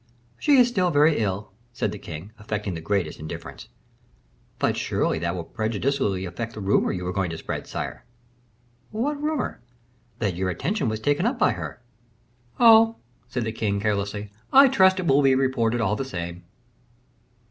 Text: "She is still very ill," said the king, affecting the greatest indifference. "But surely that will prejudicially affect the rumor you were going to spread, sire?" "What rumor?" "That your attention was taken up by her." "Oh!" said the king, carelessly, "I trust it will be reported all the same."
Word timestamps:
"She 0.39 0.57
is 0.57 0.67
still 0.67 0.89
very 0.89 1.19
ill," 1.19 1.51
said 1.73 1.91
the 1.91 1.99
king, 1.99 2.31
affecting 2.39 2.73
the 2.73 2.81
greatest 2.81 3.19
indifference. 3.19 3.67
"But 4.57 4.75
surely 4.75 5.19
that 5.19 5.35
will 5.35 5.43
prejudicially 5.43 6.25
affect 6.25 6.55
the 6.55 6.59
rumor 6.59 6.91
you 6.91 7.03
were 7.03 7.13
going 7.13 7.29
to 7.29 7.37
spread, 7.37 7.67
sire?" 7.67 8.03
"What 8.89 9.21
rumor?" 9.21 9.61
"That 10.17 10.33
your 10.35 10.49
attention 10.49 10.89
was 10.89 10.99
taken 10.99 11.27
up 11.27 11.37
by 11.37 11.51
her." 11.51 11.83
"Oh!" 12.59 12.95
said 13.27 13.43
the 13.43 13.51
king, 13.51 13.79
carelessly, 13.79 14.31
"I 14.51 14.69
trust 14.69 14.99
it 14.99 15.05
will 15.05 15.21
be 15.21 15.35
reported 15.35 15.81
all 15.81 15.95
the 15.95 16.03
same." 16.03 16.45